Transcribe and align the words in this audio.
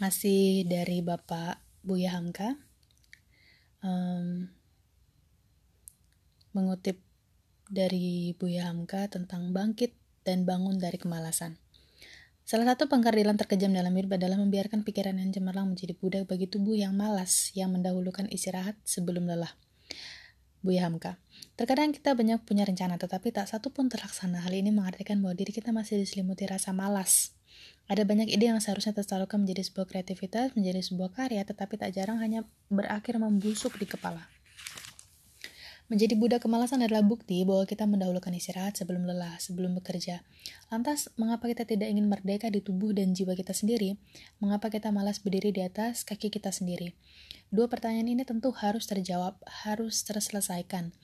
masih 0.00 0.64
dari 0.64 1.04
Bapak 1.04 1.60
Buya 1.84 2.16
Hamka 2.16 2.56
um, 3.84 4.48
mengutip 6.56 7.04
dari 7.68 8.32
Buya 8.34 8.72
Hamka 8.72 9.06
tentang 9.12 9.52
bangkit 9.52 9.94
dan 10.24 10.48
bangun 10.48 10.80
dari 10.80 10.96
kemalasan. 10.96 11.60
Salah 12.48 12.74
satu 12.74 12.90
pengkardilan 12.90 13.38
terkejam 13.38 13.70
dalam 13.70 13.94
hidup 13.94 14.18
adalah 14.18 14.34
membiarkan 14.40 14.82
pikiran 14.82 15.14
yang 15.20 15.30
cemerlang 15.30 15.70
menjadi 15.70 15.94
budak 15.94 16.26
bagi 16.26 16.50
tubuh 16.50 16.74
yang 16.74 16.98
malas 16.98 17.54
yang 17.54 17.70
mendahulukan 17.70 18.26
istirahat 18.26 18.74
sebelum 18.82 19.30
lelah. 19.30 19.54
Buya 20.60 20.88
Hamka. 20.88 21.16
Terkadang 21.54 21.94
kita 21.94 22.12
banyak 22.12 22.42
punya 22.44 22.64
rencana 22.68 22.98
tetapi 22.98 23.32
tak 23.32 23.48
satu 23.48 23.70
pun 23.70 23.86
terlaksana. 23.86 24.44
Hal 24.44 24.52
ini 24.52 24.74
mengartikan 24.74 25.22
bahwa 25.22 25.38
diri 25.38 25.54
kita 25.54 25.70
masih 25.70 26.02
diselimuti 26.02 26.44
rasa 26.44 26.74
malas. 26.74 27.36
Ada 27.90 28.06
banyak 28.06 28.30
ide 28.30 28.54
yang 28.54 28.62
seharusnya 28.62 28.94
tersalurkan 28.94 29.42
menjadi 29.42 29.66
sebuah 29.66 29.90
kreativitas, 29.90 30.54
menjadi 30.54 30.78
sebuah 30.78 31.10
karya, 31.10 31.42
tetapi 31.42 31.74
tak 31.74 31.90
jarang 31.90 32.22
hanya 32.22 32.46
berakhir 32.70 33.18
membusuk 33.18 33.74
di 33.82 33.90
kepala. 33.90 34.30
Menjadi 35.90 36.14
budak 36.14 36.46
kemalasan 36.46 36.86
adalah 36.86 37.02
bukti 37.02 37.42
bahwa 37.42 37.66
kita 37.66 37.82
mendahulukan 37.90 38.30
istirahat 38.30 38.78
sebelum 38.78 39.10
lelah, 39.10 39.34
sebelum 39.42 39.74
bekerja. 39.82 40.22
Lantas, 40.70 41.10
mengapa 41.18 41.50
kita 41.50 41.66
tidak 41.66 41.90
ingin 41.90 42.06
merdeka 42.06 42.46
di 42.46 42.62
tubuh 42.62 42.94
dan 42.94 43.10
jiwa 43.10 43.34
kita 43.34 43.50
sendiri? 43.50 43.98
Mengapa 44.38 44.70
kita 44.70 44.94
malas 44.94 45.18
berdiri 45.18 45.50
di 45.50 45.66
atas 45.66 46.06
kaki 46.06 46.30
kita 46.30 46.54
sendiri? 46.54 46.94
Dua 47.50 47.66
pertanyaan 47.66 48.06
ini 48.06 48.22
tentu 48.22 48.54
harus 48.54 48.86
terjawab, 48.86 49.34
harus 49.66 50.06
terselesaikan. 50.06 50.94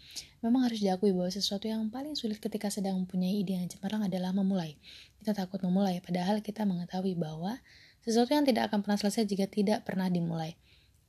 Memang 0.46 0.70
harus 0.70 0.78
diakui 0.78 1.10
bahwa 1.10 1.26
sesuatu 1.26 1.66
yang 1.66 1.90
paling 1.90 2.14
sulit 2.14 2.38
ketika 2.38 2.70
sedang 2.70 3.02
mempunyai 3.02 3.42
ide 3.42 3.58
yang 3.58 3.66
cemerlang 3.66 4.06
adalah 4.06 4.30
memulai. 4.30 4.78
Kita 5.18 5.34
takut 5.34 5.58
memulai, 5.66 5.98
padahal 5.98 6.46
kita 6.46 6.62
mengetahui 6.62 7.18
bahwa 7.18 7.58
sesuatu 8.06 8.30
yang 8.30 8.46
tidak 8.46 8.70
akan 8.70 8.86
pernah 8.86 8.94
selesai 8.94 9.26
jika 9.26 9.50
tidak 9.50 9.82
pernah 9.82 10.06
dimulai. 10.06 10.54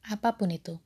Apa 0.09 0.41
pun 0.41 0.49
itu. 0.49 0.81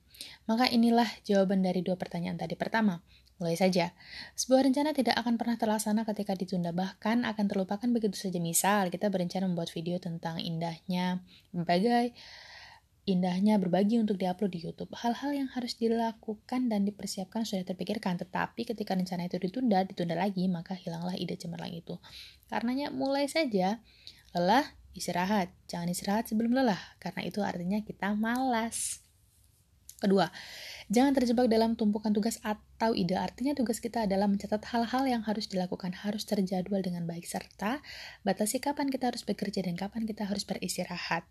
Maka 0.52 0.68
inilah 0.68 1.08
jawaban 1.24 1.64
dari 1.64 1.80
dua 1.80 1.96
pertanyaan 1.96 2.36
tadi. 2.36 2.60
Pertama, 2.60 3.00
mulai 3.40 3.56
saja. 3.56 3.96
Sebuah 4.36 4.68
rencana 4.68 4.92
tidak 4.92 5.16
akan 5.16 5.40
pernah 5.40 5.56
terlaksana 5.56 6.04
ketika 6.04 6.36
ditunda, 6.36 6.76
bahkan 6.76 7.24
akan 7.24 7.48
terlupakan 7.48 7.88
begitu 7.88 8.20
saja. 8.20 8.44
Misal, 8.44 8.92
kita 8.92 9.08
berencana 9.08 9.48
membuat 9.48 9.72
video 9.72 9.96
tentang 10.04 10.44
indahnya 10.44 11.24
berbagai 11.56 12.12
indahnya 13.10 13.58
berbagi 13.58 13.98
untuk 13.98 14.22
diupload 14.22 14.52
di 14.54 14.62
YouTube. 14.62 14.94
Hal-hal 14.94 15.34
yang 15.34 15.50
harus 15.52 15.74
dilakukan 15.74 16.70
dan 16.70 16.86
dipersiapkan 16.86 17.44
sudah 17.44 17.66
terpikirkan, 17.66 18.22
tetapi 18.22 18.64
ketika 18.64 18.94
rencana 18.94 19.26
itu 19.26 19.42
ditunda, 19.42 19.82
ditunda 19.84 20.14
lagi, 20.14 20.46
maka 20.46 20.78
hilanglah 20.78 21.18
ide 21.18 21.34
cemerlang 21.34 21.74
itu. 21.74 21.98
Karenanya 22.48 22.94
mulai 22.94 23.26
saja, 23.26 23.82
lelah, 24.38 24.78
istirahat. 24.94 25.50
Jangan 25.66 25.90
istirahat 25.90 26.30
sebelum 26.30 26.54
lelah, 26.54 26.80
karena 27.02 27.26
itu 27.26 27.42
artinya 27.42 27.82
kita 27.82 28.14
malas. 28.14 29.01
Kedua, 30.02 30.34
jangan 30.90 31.14
terjebak 31.14 31.46
dalam 31.46 31.78
tumpukan 31.78 32.10
tugas 32.10 32.42
atau 32.42 32.98
ide. 32.98 33.14
Artinya 33.14 33.54
tugas 33.54 33.78
kita 33.78 34.10
adalah 34.10 34.26
mencatat 34.26 34.66
hal-hal 34.74 35.06
yang 35.06 35.22
harus 35.22 35.46
dilakukan, 35.46 35.94
harus 35.94 36.26
terjadwal 36.26 36.82
dengan 36.82 37.06
baik, 37.06 37.30
serta 37.30 37.86
batasi 38.26 38.58
kapan 38.58 38.90
kita 38.90 39.14
harus 39.14 39.22
bekerja 39.22 39.62
dan 39.62 39.78
kapan 39.78 40.10
kita 40.10 40.26
harus 40.26 40.42
beristirahat. 40.42 41.22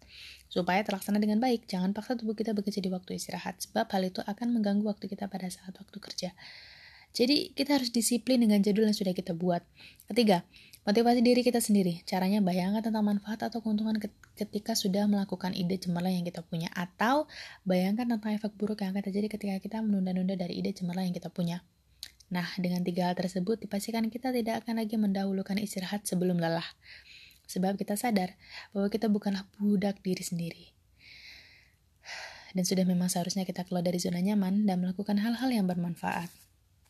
Supaya 0.46 0.86
terlaksana 0.86 1.18
dengan 1.18 1.42
baik, 1.42 1.66
jangan 1.66 1.90
paksa 1.90 2.14
tubuh 2.14 2.38
kita 2.38 2.54
bekerja 2.54 2.78
di 2.78 2.94
waktu 2.94 3.18
istirahat, 3.18 3.58
sebab 3.58 3.90
hal 3.90 4.06
itu 4.06 4.22
akan 4.22 4.54
mengganggu 4.54 4.86
waktu 4.86 5.10
kita 5.10 5.26
pada 5.26 5.50
saat 5.50 5.74
waktu 5.74 5.98
kerja. 5.98 6.30
Jadi 7.10 7.50
kita 7.52 7.76
harus 7.76 7.90
disiplin 7.90 8.38
dengan 8.38 8.62
jadwal 8.62 8.86
yang 8.86 8.94
sudah 8.94 9.10
kita 9.10 9.34
buat. 9.34 9.66
Ketiga, 10.06 10.46
motivasi 10.86 11.20
diri 11.26 11.42
kita 11.42 11.58
sendiri. 11.58 12.06
Caranya 12.06 12.38
bayangkan 12.38 12.86
tentang 12.86 13.02
manfaat 13.02 13.42
atau 13.42 13.58
keuntungan 13.58 13.98
ketika 14.38 14.78
sudah 14.78 15.10
melakukan 15.10 15.50
ide 15.52 15.74
cemerlang 15.82 16.14
yang 16.14 16.26
kita 16.26 16.46
punya. 16.46 16.70
Atau 16.70 17.26
bayangkan 17.66 18.06
tentang 18.06 18.30
efek 18.38 18.54
buruk 18.54 18.86
yang 18.86 18.94
akan 18.94 19.02
terjadi 19.10 19.26
ketika 19.26 19.56
kita 19.58 19.78
menunda-nunda 19.82 20.38
dari 20.38 20.62
ide 20.62 20.70
cemerlang 20.70 21.10
yang 21.10 21.16
kita 21.18 21.28
punya. 21.34 21.66
Nah, 22.30 22.46
dengan 22.62 22.86
tiga 22.86 23.10
hal 23.10 23.18
tersebut, 23.18 23.58
dipastikan 23.58 24.06
kita 24.06 24.30
tidak 24.30 24.62
akan 24.62 24.78
lagi 24.78 24.94
mendahulukan 24.94 25.58
istirahat 25.58 26.06
sebelum 26.06 26.38
lelah. 26.38 26.66
Sebab 27.50 27.74
kita 27.74 27.98
sadar 27.98 28.38
bahwa 28.70 28.86
kita 28.86 29.10
bukanlah 29.10 29.50
budak 29.58 29.98
diri 30.06 30.22
sendiri. 30.22 30.64
Dan 32.54 32.62
sudah 32.62 32.86
memang 32.86 33.10
seharusnya 33.10 33.42
kita 33.42 33.66
keluar 33.66 33.82
dari 33.82 33.98
zona 33.98 34.22
nyaman 34.22 34.62
dan 34.62 34.78
melakukan 34.78 35.18
hal-hal 35.18 35.50
yang 35.50 35.66
bermanfaat. 35.66 36.30